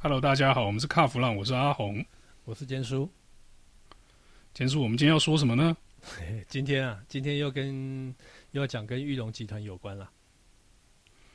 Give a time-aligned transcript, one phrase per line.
[0.00, 2.04] Hello，大家好，我们是卡弗朗，我是阿红，
[2.44, 3.10] 我是坚叔。
[4.54, 5.76] 坚叔，我们今天要说什么呢？
[6.46, 8.14] 今天啊，今天又跟
[8.52, 10.08] 又要讲跟玉龙集团有关了，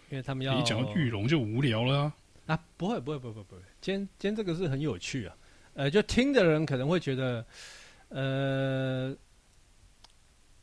[0.10, 2.15] 因为他们要你讲玉龙就无聊了啊。
[2.46, 3.62] 啊，不会，不会，不会，不会。
[3.81, 5.35] 今天今天这个是很有趣啊，
[5.73, 7.45] 呃，就听的人可能会觉得，
[8.07, 9.13] 呃，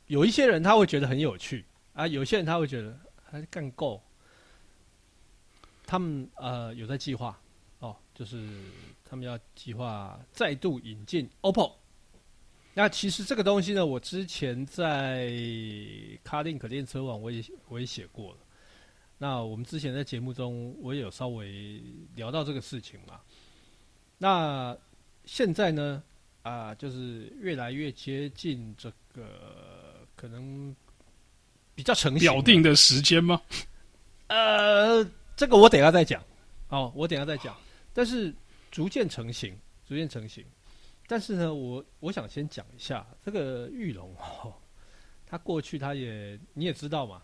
[0.06, 2.98] 有一些人他会觉得很有趣啊，有些人他会觉得
[3.30, 4.02] 还是干够。
[5.84, 7.38] 他们呃有在计划。
[8.20, 8.36] 就是
[9.02, 11.72] 他们要计划再度引进 OPPO。
[12.74, 15.32] 那其实这个东西呢，我之前在
[16.22, 18.36] 卡丁可电车网我也我也写过了。
[19.16, 21.82] 那我们之前在节目中我也有稍微
[22.14, 23.18] 聊到这个事情嘛。
[24.18, 24.76] 那
[25.24, 26.02] 现在呢，
[26.42, 30.76] 啊、呃，就是越来越接近这个可能
[31.74, 33.40] 比较成型表定的时间吗？
[34.26, 35.02] 呃，
[35.34, 36.22] 这个我等下再讲。
[36.68, 37.56] 哦，我等下再讲。
[37.92, 38.34] 但是
[38.70, 40.44] 逐渐成型，逐渐成型。
[41.06, 44.54] 但是呢，我我想先讲一下这个玉龙哦，
[45.26, 47.20] 他过去他也你也知道嘛，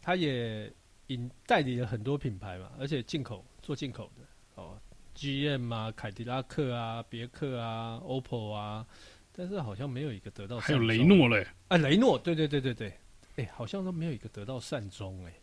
[0.00, 0.72] 他也
[1.08, 4.22] 引代理了很多品牌嘛，而且进口做进口的
[4.54, 4.78] 哦
[5.16, 8.86] ，GM 啊、凯迪拉克啊、别克啊、OPPO 啊，
[9.32, 10.60] 但是好像没有一个得到。
[10.60, 12.92] 还有雷诺嘞，哎，雷诺，对对对对对，
[13.34, 15.34] 哎，好像都没有一个得到善终哎。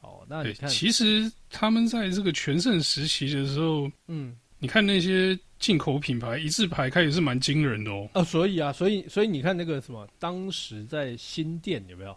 [0.00, 8.08] 哦，那你看，其实他们在这个全盛时期的时候，嗯，你看那些进口品牌一字排开也是蛮惊人的哦。
[8.14, 12.16] 哦，所以啊，所以所以你看那个什么，当时在新店有没有？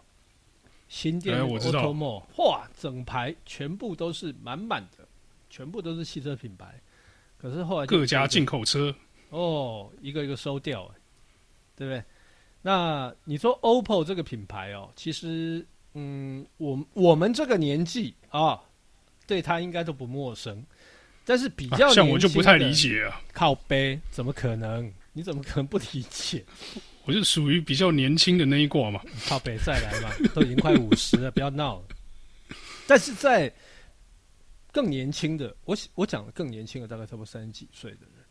[0.88, 1.90] 新店哎，我知道，
[2.36, 5.06] 哇，整排全部都是满满的，
[5.48, 6.80] 全部都是汽车品牌。
[7.38, 8.94] 可是后来各家进口车，
[9.30, 10.88] 哦，一个一个收掉，
[11.76, 12.04] 对不对？
[12.62, 15.66] 那你说 OPPO 这个品牌哦，其实。
[15.94, 18.60] 嗯，我我们这个年纪啊，
[19.26, 20.64] 对他应该都不陌生，
[21.24, 23.20] 但是比较、啊、像我就不太理解啊。
[23.32, 24.92] 靠背，怎么可能？
[25.12, 26.44] 你怎么可能不理解？
[27.04, 29.02] 我就属于比较年轻的那一挂嘛。
[29.26, 31.88] 靠背再来嘛，都已经快五十了，不要闹了。
[32.86, 33.52] 但是在
[34.70, 38.24] 更年轻的，我我讲的更年轻的，大概差不多三十几岁的人，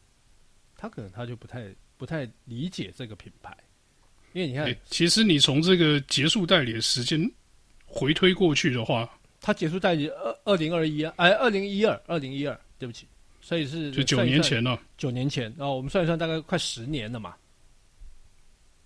[0.77, 3.53] 他可能他就不太不太理解这个品牌，
[4.31, 7.29] 因为你看，欸、其实你从这个结束代理的时间。
[7.89, 9.09] 回推过去的话，
[9.41, 13.07] 他结束代理二二零二一啊，哎，二零一二，二零一二，对不起，
[13.41, 14.79] 所以是就九年前了。
[14.97, 17.33] 九年前，然后我们算一算，大概快十年了嘛。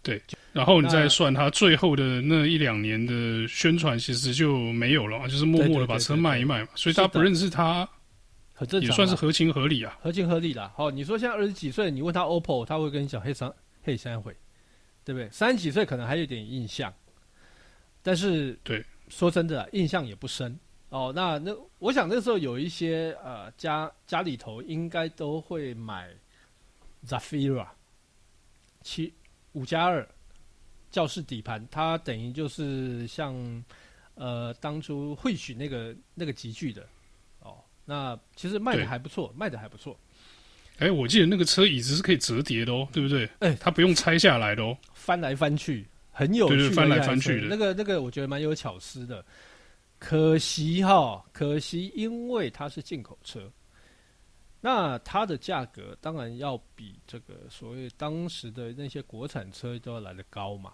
[0.02, 0.22] 对，
[0.52, 6.68] 然后你再算他最后的那一两年的宣传，其实就没有了，就是默默的把车卖一卖嘛。
[6.76, 7.88] 所以大家不认识他，
[8.54, 10.72] 很正常，也算是合情合理啊，合情合理啦。
[10.76, 14.36] 好，你说现在二十几岁，你问他 OPPO，他会跟你讲黑三黑三回，
[15.06, 15.30] 对不对？
[15.30, 16.94] 三十几岁可能还有点印象，
[18.02, 18.84] 但是对。
[19.14, 20.58] 说真的，印象也不深
[20.90, 21.14] 哦。
[21.16, 26.10] 那那，我想那时候有一些呃家家里头应该都会买
[27.06, 27.68] Zafira
[28.82, 29.14] 七
[29.52, 30.08] 五加二
[30.90, 33.64] 教室底盘，它等于就是像
[34.16, 36.84] 呃当初会许那个那个集聚的
[37.40, 37.58] 哦。
[37.86, 39.96] 那其实卖的还不错，卖的还不错。
[40.80, 43.30] 哎，我记得那个车椅子是可以折叠的哦，对不对？
[43.42, 45.86] 哎，它不用拆下来的哦，翻来翻去。
[46.14, 49.26] 很有趣的，翻来翻去的那个那个，我觉得蛮有巧思的。
[49.98, 53.52] 可惜哈，可惜因为它是进口车，
[54.62, 60.74] 那它的价格当然要比这个所谓当时的那些国产车都要来得高嘛。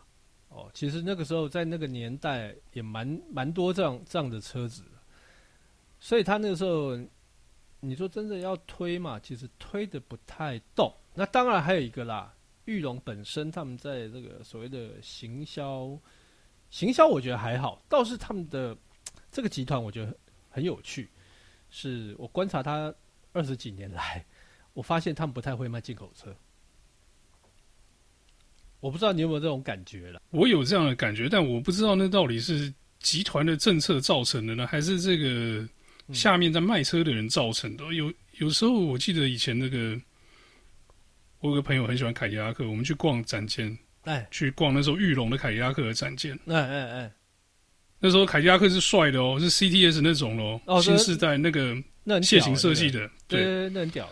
[0.50, 4.84] 哦，其实那个时候在那个年代也蛮蛮多这样这样的车子，
[6.00, 6.98] 所以他那个时候
[7.80, 10.92] 你说真的要推嘛，其实推的不太动。
[11.14, 12.34] 那当然还有一个啦。
[12.70, 15.98] 玉龙本身，他们在这个所谓的行销，
[16.70, 18.78] 行销我觉得还好，倒是他们的
[19.32, 20.16] 这个集团，我觉得
[20.52, 21.10] 很有趣。
[21.72, 22.94] 是我观察他
[23.34, 24.24] 二十几年来，
[24.74, 26.32] 我发现他们不太会卖进口车。
[28.80, 30.22] 我不知道你有没有这种感觉了？
[30.30, 35.68] 我有这样的感觉，但我不知道那到底是集团的政策造成的呢，还是这个
[36.14, 37.84] 下面在卖车的人造成的？
[37.86, 40.00] 嗯、有有时候我记得以前那个。
[41.42, 47.12] 我有个朋友很喜欢凯迪拉克，我们去逛展间，哎，去逛那时候玉龙的凯迪拉克的展间，哎哎哎，
[47.98, 51.76] 那时候凯迪拉克是帅的哦，是 CTS 那种咯，哦，新时代那个
[52.06, 54.10] 楔形设计的，对，对，那很屌。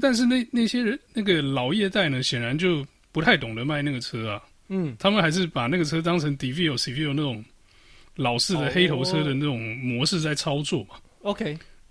[0.00, 7.44] 但是那那些人那个老业代呢，显然就不太懂得卖那个车啊，嗯，他们还是把那个车当成 DeVille、Ceville 那种
[8.16, 10.94] 老式的黑头车的那种模式在操作嘛。
[11.20, 11.44] OK，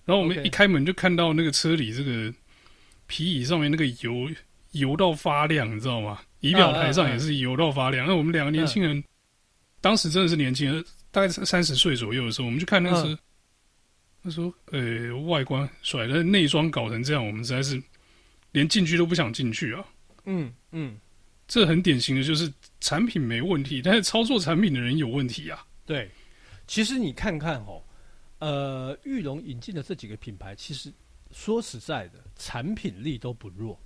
[0.06, 2.34] 然后我们一开门就看到那个车里这个。
[3.10, 4.30] 皮椅上面那个油
[4.72, 6.22] 油到发亮，你知道吗？
[6.42, 8.08] 仪表台上也是油到发亮。
[8.08, 9.04] 那、我们两个年轻人、啊，
[9.82, 13.20] 当时真的是年轻人，大概三十岁左右的时候，我们去看那个车，
[14.24, 17.82] 他说：“呃，外观甩的内装搞成这样，我们实在是
[18.52, 19.84] 连进去都不想进去啊。
[20.26, 21.00] 嗯”嗯嗯，
[21.48, 25.66] 这很典型的就是产品没问题，但是操作产品的人有问题啊。
[25.86, 26.10] 对，
[26.68, 27.82] 其实你看看哦，
[28.38, 30.94] 呃，玉龙引进的这几个品牌，其实
[31.32, 33.80] 说实在的，产品力都不弱。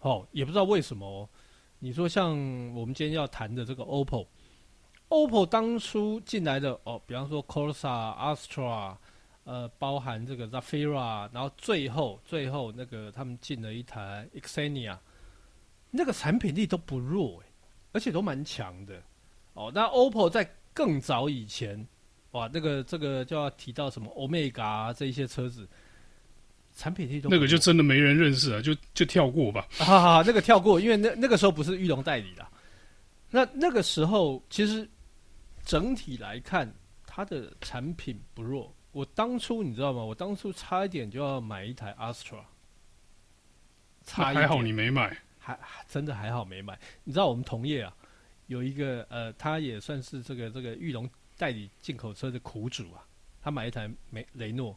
[0.00, 1.28] 哦，也不知道为什么哦。
[1.80, 2.30] 你说像
[2.74, 8.96] 我们今天要谈的这个 OPPO，OPPO 当初进来的哦，比方说 Corsa、Astra，
[9.44, 14.98] 呃，包含这个 Zafira，然后最后最后那个他们进了一台 Xenia，
[15.90, 17.46] 那个产品力都不弱诶，
[17.92, 19.02] 而且都蛮强的。
[19.54, 21.86] 哦，那 OPPO 在更早以前，
[22.32, 25.68] 哇，那个这个就要提到什么 Omega 啊，这一些车子。
[26.78, 29.66] 产品力都那个就真的没人认识啊，就就跳过吧。
[29.72, 32.46] 哈哈、啊，那个跳过，因为那那个时候不是玉龙代理的。
[33.30, 34.88] 那那个时候其实
[35.64, 36.72] 整体来看，
[37.04, 38.72] 它的产品不弱。
[38.92, 40.04] 我当初你知道吗？
[40.04, 42.44] 我当初差一点就要买一台 Astra，
[44.04, 45.58] 差还好你没买，还
[45.88, 46.78] 真的还好没买。
[47.02, 47.92] 你知道我们同业啊，
[48.46, 53.02] 有一个呃，他也算是这个这个玉龙代理进口车的苦主啊，
[53.42, 54.76] 他买一台梅雷诺。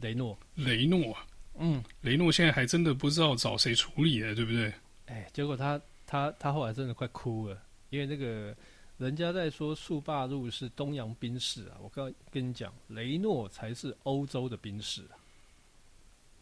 [0.00, 1.16] 雷诺，雷诺，
[1.58, 4.72] 嗯，雷诺现在还真的不知道找谁处理了，对不对？
[5.06, 8.54] 哎，结果他他他后来真的快哭了，因为那个
[8.98, 15.16] 人家在说速霸路是东洋宾士啊，我刚跟你讲，雷诺才是欧洲的宾士啊，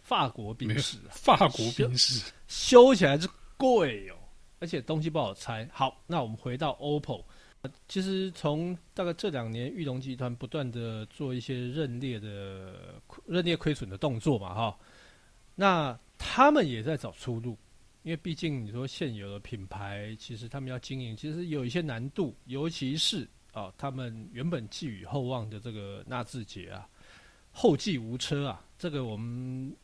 [0.03, 4.17] 法国宾士啊，法国宾士修，修起来是贵哦，
[4.59, 5.69] 而且东西不好拆。
[5.73, 7.25] 好，那我们回到 OPPO。
[7.89, 14.79] 其实从大概这两年，玉龙集团不断的做一些认列的认列亏损的动作嘛，哈，
[15.55, 17.57] 那他们也在找出路，
[18.03, 26.87] 因为毕竟你说现有的品牌，其实他们要经营，其实有一些难度，尤其是啊，他们原本寄予厚望的这个纳智捷啊，
[27.51, 29.75] 后继无车啊，这个我们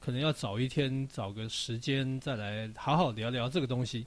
[0.00, 4.06] 可能要找一天找个时间再来好好聊聊这个东西。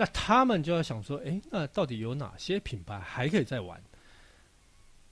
[0.00, 3.82] 那他们就要想说，哎，那到底有哪些品牌还可以再玩？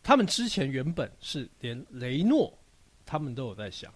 [0.00, 2.56] 他们之前原本是连雷诺，
[3.04, 3.92] 他们都有在想，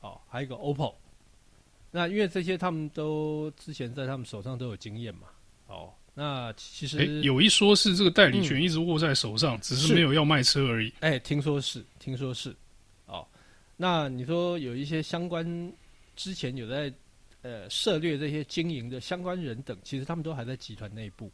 [0.00, 0.92] 哦，还有一个 OPPO。
[1.92, 5.28] 那因为这些他们都之前在他们手上都有经验嘛，
[5.68, 10.92] 哦，那其实有一说是这个代理权一直握在手上，嗯、只是没有要卖车而已。
[10.98, 12.52] 哎，听说是，听说是，
[13.06, 13.24] 哦，
[13.76, 15.72] 那你说有一些相关
[16.16, 16.92] 之前有在。
[17.46, 21.30] 呃，涉猎这些经营的相关人等，其实他们都还在集团内部。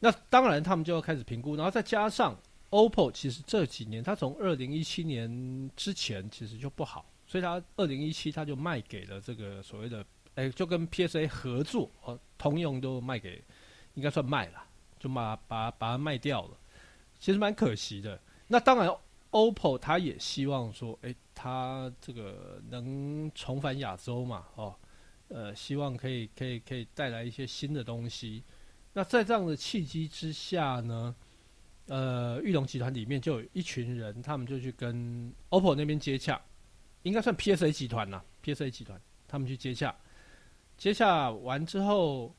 [0.00, 2.36] 那当然，他们就要开始评估，然后再加上
[2.70, 13.40] OPPO，其实这几年，它从二零一七年之前其实就不好，所以它二零一七它就卖给了这个所谓的，哎，就跟 PSA 合作，哦，通用都卖给，
[13.94, 14.64] 应该算卖了，
[14.98, 16.56] 就把把把它卖掉了，
[17.20, 18.20] 其实蛮可惜的。
[18.48, 18.90] 那当然
[19.30, 24.74] ，OPPO 它也希望说，哎，它这个能重返亚洲嘛，哦。
[25.34, 28.40] 呃，希望可以可以可以带来一些新的东西。
[28.92, 31.12] 那在这样的契机之下呢，
[31.86, 36.40] 呃，玉龙集团里面就有一群人，他们就去跟 OPPO 那边接洽，
[37.02, 39.92] 应该算 PSA 集团呐，PSA 集团他们去接洽，
[40.78, 42.32] 接洽完之后，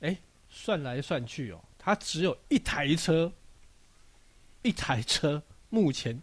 [0.00, 0.14] 哎，
[0.50, 3.32] 算来算去哦，他只有一台车，
[4.60, 6.20] 一台车目前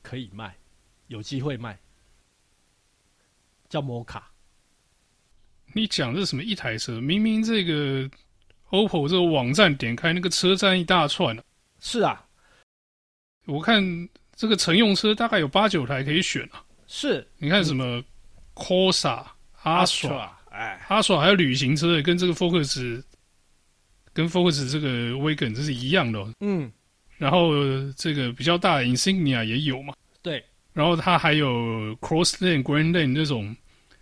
[0.00, 0.56] 可以卖，
[1.08, 1.78] 有机会卖，
[3.68, 4.32] 叫摩卡。
[5.72, 7.00] 你讲这是什么一台车？
[7.00, 8.08] 明明这个
[8.70, 11.36] OPPO 这个网站点开那个车站一大串。
[11.80, 12.24] 是啊，
[13.46, 13.82] 我看
[14.34, 16.62] 这个乘用车大概有八九台可以选啊。
[16.86, 18.02] 是，你看什么
[18.54, 19.24] Corsa、
[19.62, 23.02] Astra，哎，Astra 还有旅行车，跟这个 Focus，
[24.12, 26.34] 跟 Focus 这个 Wagon 这是一样的哦。
[26.40, 26.70] 嗯，
[27.16, 27.52] 然后
[27.96, 29.94] 这个比较大的 Insignia 也有嘛。
[30.20, 33.56] 对，然后它还有 Crosslane、Grand Lane 那种。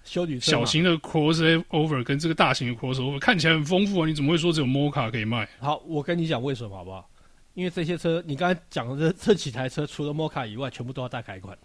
[0.08, 5.48] 修女小型的 crossover 跟这个大型的 crossover 看起来很丰富啊，你怎么会说只有 Mocha 可以卖？
[5.60, 7.08] 好，我跟你讲为什么好不好？
[7.54, 11.56] 因为这些车，你刚才讲的这这几台车，除了 Mocha 以外，全部都要大改款。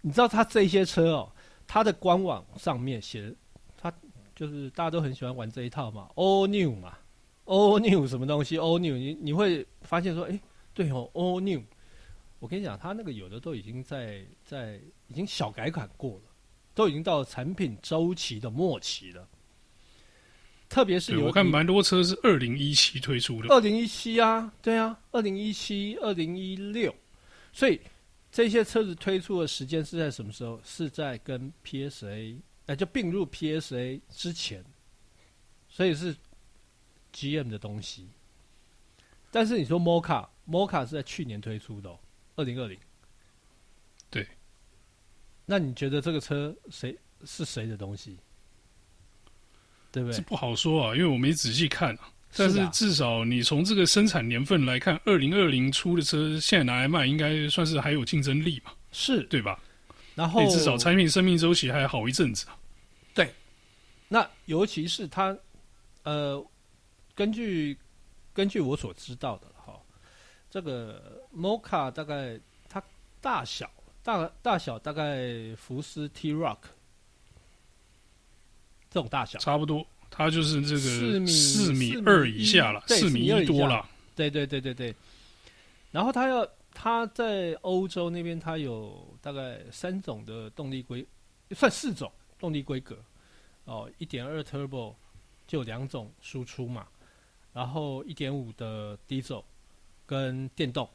[0.00, 1.32] 你知道它这些车哦，
[1.66, 3.34] 它的官网上面写的，
[3.76, 3.92] 它
[4.34, 6.96] 就是大家都很喜欢玩这一套嘛，All New 嘛
[7.44, 10.38] ，All New 什么东西？All New，你你会发现说，哎，
[10.72, 11.62] 对哦，All New。
[12.38, 16.27] 我跟你讲，它那个有的都已经在在已经小改款过了。
[16.78, 19.28] 都已经到了产品周期的末期了，
[20.68, 26.94] 特别是我看蛮多车是二零一七推出的，二零一七啊，对啊，二零一七、二零一六，
[27.52, 27.80] 所以
[28.30, 30.60] 这些车子推出的时间是在什么时候？
[30.64, 32.38] 是在跟 PSA
[32.76, 34.64] 就并入 PSA 之前，
[35.68, 36.14] 所以是
[37.12, 38.06] GM 的东西。
[39.32, 41.98] 但是你说 Mocha，Mocha 是在去年推出的，哦，
[42.36, 42.78] 二零二零。
[44.08, 44.24] 对。
[45.50, 48.18] 那你觉得这个车谁是谁的东西？
[49.90, 50.18] 对不对？
[50.18, 52.10] 这不好说啊，因为我没仔细看啊。
[52.36, 58.72] 但是至少你从这个生产年份来看，二零二零出的车现在拿来卖，应该算是还有竞争力嘛？
[58.92, 59.58] 是对吧？
[60.14, 62.58] 然后至少产品生命周期还好一阵子啊。
[63.14, 63.32] 对。
[64.08, 65.34] 那尤其是它，
[66.02, 66.46] 呃，
[67.14, 67.74] 根据
[68.34, 69.80] 根据我所知道的哈，
[70.50, 72.38] 这个 Mocha 大概
[72.68, 72.82] 它
[73.22, 73.70] 大小
[74.08, 76.56] 大大小大概福斯 T Rock
[78.88, 79.86] 这种大小差不多。
[80.08, 83.86] 它就是这个四米四米二以下了，四米一多了。
[84.16, 84.94] 对对对对对。
[85.90, 91.06] 然后它要它在欧洲那边，它有大概三种的动力规，
[91.50, 92.96] 算四种动力规格。
[93.66, 94.94] 哦，一点二 Turbo
[95.46, 96.88] 就两种输出嘛，
[97.52, 99.44] 然后一点五的 Diesel
[100.06, 100.88] 跟电动。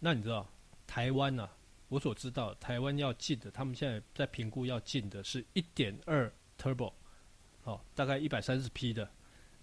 [0.00, 0.44] 那你知道
[0.88, 1.50] 台湾呢、啊？
[1.90, 6.94] 我所知道台湾要进的，他们现在在评估要进的是一点二 Turbo。
[7.64, 9.06] 哦，大概一百三十匹的，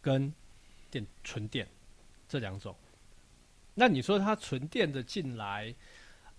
[0.01, 0.31] 跟
[0.91, 1.67] 电纯电
[2.29, 2.75] 这两种。
[3.73, 5.73] 那你说它纯电的进来，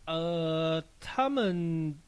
[0.05, 1.99] 呃，他们，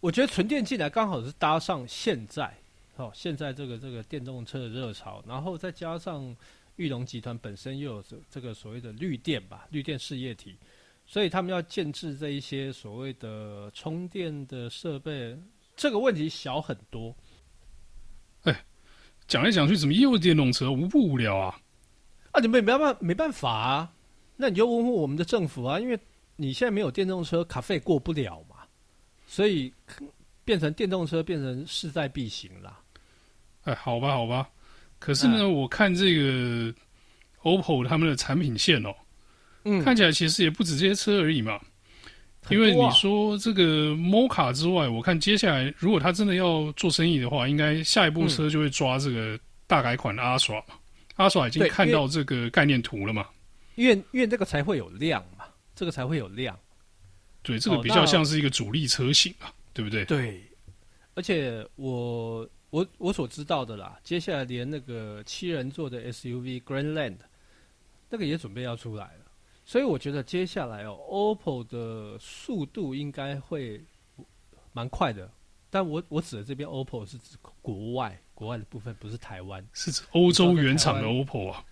[0.00, 2.56] 我觉得纯电进来刚好是搭上现在，
[2.96, 6.34] 哦，现在这个这个电动车的热潮，然后再加上
[6.76, 10.56] 裕隆集团本身又有这这个所谓的绿电吧，绿电事业体，
[11.06, 15.38] 所以他们要建制这一些所谓的充电的设备，
[15.76, 17.14] 这个问题小很多。
[18.42, 18.64] 哎
[19.26, 20.70] 讲来讲去，怎么又电动车？
[20.70, 21.60] 无不无聊啊！
[22.32, 23.92] 啊，你们没办法，没办法啊！
[24.36, 25.98] 那你就问问我们的政府啊，因为
[26.36, 28.56] 你现在没有电动车，卡费过不了嘛，
[29.26, 29.72] 所以
[30.44, 32.78] 变成电动车变成势在必行啦。
[33.62, 34.48] 哎，好吧，好吧。
[34.98, 36.72] 可是呢，啊、我看这个
[37.42, 38.94] OPPO 他们的产品线哦，
[39.66, 41.60] 嗯，看起来其实也不止这些车而已嘛。
[42.48, 50.76] 因为你说这个 Mocha 之外，我看接下来如果他真的要做生意的话，应该下一部车就会抓这个大改款的阿耍嘛。
[51.16, 53.26] Astra 已经看到这个概念图了嘛？
[53.74, 55.44] 因为因为这个才会有量嘛，
[55.74, 56.56] 这个才会有量。
[57.42, 60.04] 对，这个比较像是一个主力车型啊，对不对？
[60.04, 60.40] 对。
[61.14, 67.16] 而且我我我所知道的啦，接下来连那个七人座的 SUV Grandland
[68.08, 69.25] 那个也准备要出来了。
[69.68, 73.84] 所以我觉得接下来哦，OPPO 的速度应该会
[74.72, 75.28] 蛮快的。
[75.68, 81.64] 但我我指的这边 OPPO 是指国外，国外的部分不是台湾，是指欧洲原厂的 OPPO 啊。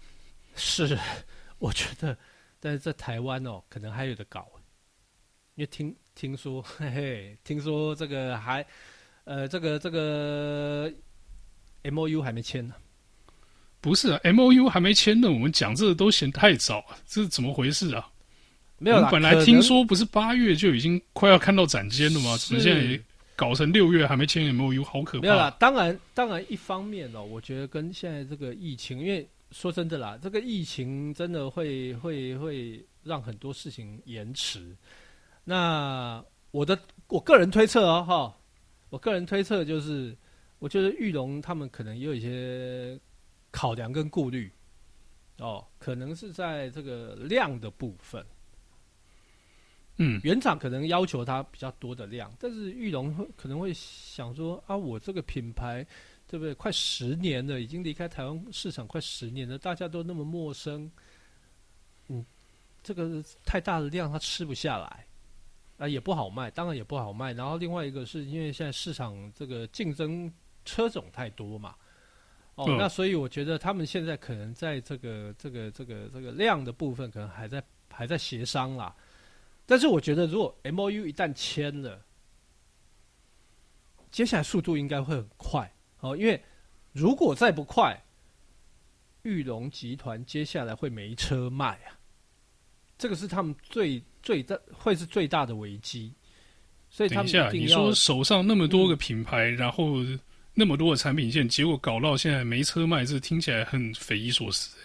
[0.57, 0.99] 是，
[1.61, 2.19] 我觉得，
[2.59, 4.51] 但是在台湾哦，可能还有的搞，
[5.55, 8.67] 因为听听说， 嘿嘿，听说这个还，
[9.23, 10.93] 呃，这个这个
[11.85, 12.75] MOU 还没签呢。
[13.85, 18.09] 不是啊，M O U 还没签呢，我们讲这个都嫌太早啊，这是怎么回事啊？
[18.79, 22.35] 没有啦，我们本来听说不是八月就已经快要看到展间了吗？
[22.39, 22.99] 怎么现在
[23.37, 25.21] 搞成六月还没签 M O U，好可怕！
[25.21, 34.75] 没有啦，当然，当然，一方面哦，我觉得跟现在这个疫情，因为说真的啦，这个疫情真的会会会让很多事情延迟。
[35.45, 38.35] 那我的我个人推测哦，哈，
[38.89, 40.17] 我个人推测就是，
[40.59, 42.99] 我觉得玉龙他们可能也有一些。
[43.55, 44.51] 考量跟顾虑，
[45.39, 48.27] 哦，可能是在这个量的部分，
[49.99, 55.87] 嗯，原厂可能要求它比较多的量，但是玉龙会可能会想说啊，我这个品牌
[56.27, 56.53] 对不对？
[56.55, 60.91] 快十年了，已经离开台湾市场快十年了，大家都那么陌生，
[62.09, 62.27] 嗯，
[62.83, 65.07] 这个太大的量它吃不下来，
[65.79, 67.33] 啊，也不好卖，当然也不好卖。
[67.33, 70.29] 然后另外一个是因为现在市场这个竞争
[70.65, 71.77] 车种太多嘛。
[72.57, 78.95] 哦，那所以我觉得他们现在可能在这个这个这个这个量的部分，可能还在还在协商啦。
[79.67, 82.01] 但是我觉得，如果 MOU 一旦签了，
[84.13, 85.69] 接下来速度应该会很快。
[85.99, 86.41] 哦，因为
[86.93, 88.01] 如果再不快，
[89.23, 91.99] 玉龙集团接下来会没车卖啊。
[92.97, 96.15] 这个是他们最最大会是最大的危机。
[96.89, 99.97] 所以他们一定要，等一下，你说手上那么多个品牌，嗯、然后。
[100.55, 104.77] 那么多的产品线，结果搞到现在没车卖，这听起来很匪夷所思。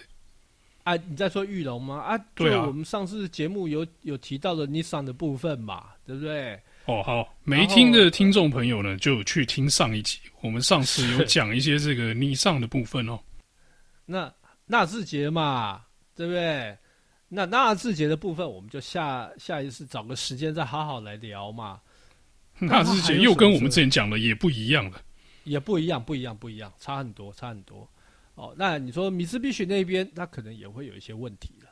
[0.83, 1.99] 啊，你在说玉龙吗？
[1.99, 6.59] 啊，对啊，我们上次节目有有提到的 Nissan 的部分嘛，对不对？
[6.85, 13.19] 哦，好，没听的听众朋友呢，就去听上一集，我们上次有讲一些这个 Nissan 的部分哦。
[14.07, 14.33] 那
[14.65, 15.83] 纳智捷嘛，
[16.15, 16.75] 对不对？
[17.27, 21.79] 那纳智捷的部分，我们就下下一次找个时间再好好来聊嘛。
[22.57, 24.99] 纳智捷又跟我们之前讲的也不一样了。
[25.43, 27.87] 也不一样，不一样，不一样，差很多，差很多。
[28.35, 31.69] 哦，那你说米兹必须那边，它可能也会有一些问题了。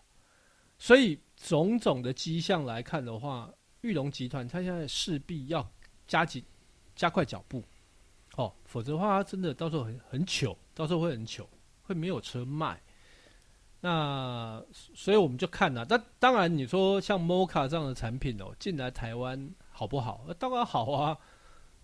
[0.78, 3.50] 所以种种的迹象来看的话，
[3.82, 5.68] 裕隆集团它现在势必要
[6.08, 6.44] 加紧、
[6.96, 7.64] 加快脚步，
[8.36, 11.50] 哦，否则的话，它真的到时候很很糗，到时候会很糗，
[11.84, 12.82] 会没有车卖。
[13.80, 20.26] 那所以我们就看了，但当然你说像 Moca 这样的产品哦，进来台湾好不好？
[20.28, 21.18] 那当然好啊，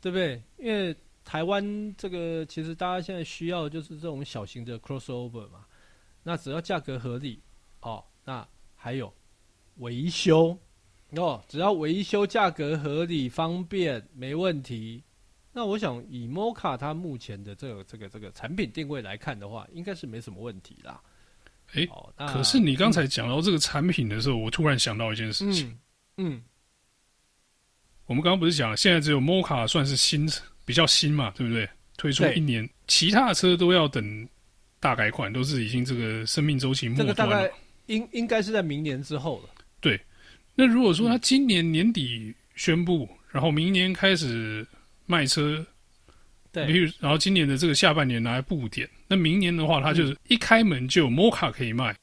[0.01, 0.41] 对不对？
[0.57, 0.93] 因为
[1.25, 5.65] 台湾这个其实大家现在需要的就是这种小型的 crossover 嘛，
[6.21, 7.41] 那只要价格合理
[7.79, 9.11] 哦，那还有
[9.77, 10.57] 维修
[11.11, 15.03] 哦，只要维修价格合理、方便，没问题。
[15.53, 21.01] 那我想以 Mocha 它目前的这个这个这个产品定位来看的话，应该是没什么问题啦。
[21.73, 25.69] 哎、哦，可是你刚才讲到这个产品的时候，嗯、我突然想到一件事情。
[26.17, 26.43] 嗯，嗯
[28.05, 30.27] 我们刚刚不是讲了，现在只有 Mocha 算是新。
[30.65, 31.67] 比较新嘛，对不对？
[31.95, 34.27] 推出一年，其他的车都要等
[34.79, 37.13] 大改款，都是已经这个生命周期末端了。
[37.13, 37.53] 这个大概
[37.85, 39.49] 应应该是在明年之后了。
[39.79, 40.01] 对，
[40.55, 44.65] 那如果说他今年年底宣布，嗯、然后明年开始
[45.05, 45.63] 卖车，
[46.51, 51.97] 对，比如然后今年的这个下半年拿来布点，那明年的话，他就是一开门就有 Mocha 可以卖，嗯、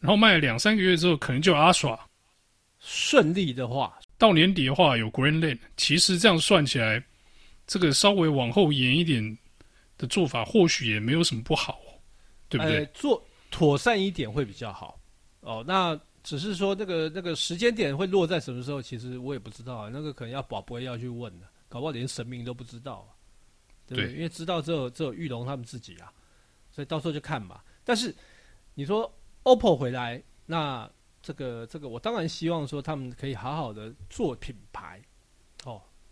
[0.00, 1.96] 然后卖了两三个月之后，可能就有 Astra。
[2.80, 5.58] 顺利的话，到年底的话有 Greenland，。
[5.76, 7.00] 其实这样算起来。
[7.70, 9.38] 这个稍微往后延一点
[9.96, 11.78] 的做法，或许也没有什么不好，
[12.48, 12.78] 对不对？
[12.78, 15.00] 呃、做妥善一点会比较好。
[15.38, 19.88] 哦，那只是说那个那个时间点会落在什么时候，其实我也不知道啊。
[19.92, 23.08] 那个可能要宝贝要去问的，搞不好连神明都不知道，
[23.86, 24.06] 对不对？
[24.08, 26.12] 对，因为知道只有只有玉龙他们自己啊，
[26.72, 27.64] 所以到时候就看吧。
[27.84, 28.12] 但是
[28.74, 29.08] 你说
[29.44, 30.90] OPPO 回来，那
[31.22, 35.09] 这个这个，我当然希望说他们可以好好的做品牌，哦。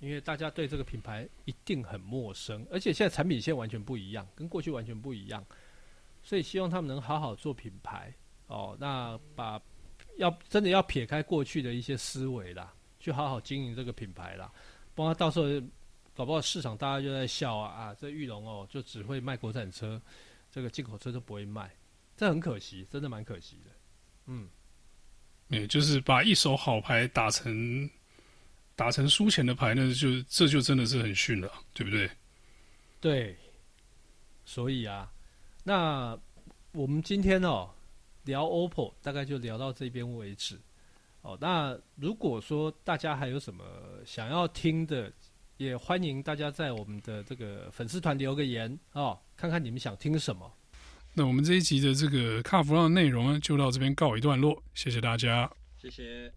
[0.01, 5.45] 因为大家对这个品牌一定很陌生，而且现在产品线完全不一样，跟过去完全不一样，
[6.23, 8.15] 所以希望他们能好好做品牌
[8.47, 8.77] 哦。
[8.79, 9.61] 那把
[10.17, 14.53] 要真的要撇开过去的一些思维啦，去好好经营这个品牌啦，
[14.95, 15.47] 不然到时候
[16.15, 20.01] 搞不好市场大家就在笑啊啊，这玉龙哦就只会卖国产车，
[20.51, 21.75] 这个进口车都不会卖，
[22.17, 23.71] 这很可惜，真的蛮可惜的。
[24.27, 24.49] 嗯，
[25.49, 27.91] 也就是把一手好牌打成。
[28.79, 32.09] 打成输钱的牌，那就这就真的是很逊了，对不对？
[33.01, 33.37] 对，
[34.45, 35.11] 所以啊，
[35.65, 36.17] 那
[36.71, 37.69] 我们今天哦
[38.23, 40.57] 聊 OPPO，大概就聊到这边为止。
[41.23, 43.65] 哦，那如果说大家还有什么
[44.07, 45.13] 想要听的，
[45.57, 50.49] 也欢迎大家在我们的这个粉丝团留个言哦，看看你们想听什么。
[51.15, 56.33] 那我们这一集的这个卡弗朗的内容呢，就到这边告一段落，谢谢大家，谢谢。